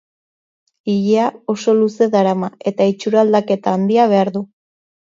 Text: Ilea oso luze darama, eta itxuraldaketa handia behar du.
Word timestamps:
Ilea 0.93 1.27
oso 1.55 1.77
luze 1.81 2.09
darama, 2.17 2.51
eta 2.73 2.91
itxuraldaketa 2.95 3.79
handia 3.79 4.11
behar 4.17 4.35
du. 4.41 4.49